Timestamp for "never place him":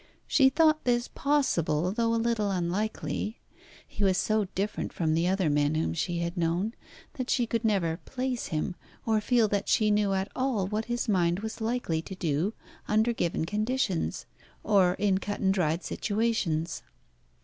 7.63-8.75